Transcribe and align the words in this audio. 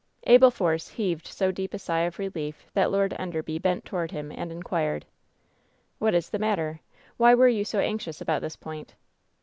Abel 0.23 0.49
Force 0.49 0.87
heaved 0.87 1.27
so 1.27 1.51
deep 1.51 1.75
a 1.75 1.77
sigh 1.77 1.99
of 2.07 2.17
relief 2.17 2.65
that 2.73 2.89
Lord 2.89 3.13
Enderby 3.19 3.59
bent 3.59 3.85
toward 3.85 4.09
him 4.09 4.31
and 4.31 4.51
inquired: 4.51 5.05
"What 5.99 6.15
is 6.15 6.31
the 6.31 6.39
matter? 6.39 6.79
Why 7.17 7.35
were 7.35 7.47
you 7.47 7.63
bo 7.71 7.77
anxious 7.77 8.19
about 8.19 8.41
this 8.41 8.55
point 8.55 8.95